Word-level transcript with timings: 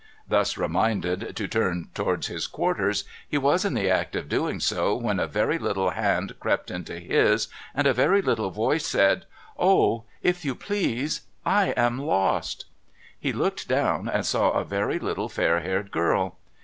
Thus 0.27 0.57
reminded 0.57 1.35
to 1.35 1.47
438 1.47 1.47
MUGBY 1.47 1.49
JUNCTION 1.53 1.83
turn 1.83 1.89
towards 1.93 2.25
his 2.25 2.47
quarters, 2.47 3.03
he 3.29 3.37
was 3.37 3.63
in 3.63 3.75
the 3.75 3.87
act 3.91 4.15
of 4.15 4.27
doing 4.29 4.59
so, 4.59 4.95
when 4.95 5.19
a 5.19 5.27
very 5.27 5.59
hltle 5.59 5.93
hand 5.93 6.33
crept 6.39 6.71
into 6.71 6.97
his, 6.97 7.49
and 7.75 7.85
a 7.85 7.93
very 7.93 8.23
little 8.23 8.49
voice 8.49 8.87
said:' 8.87 9.25
Oh! 9.59 10.05
if 10.23 10.43
you 10.43 10.55
please, 10.55 11.21
I 11.45 11.67
am 11.77 11.99
lost!' 11.99 12.65
He 13.19 13.31
looked 13.31 13.67
down, 13.67 14.09
and 14.09 14.25
saw 14.25 14.49
a 14.53 14.63
very 14.65 14.97
little 14.97 15.29
foir 15.29 15.59
haired 15.61 15.91
girl. 15.91 16.39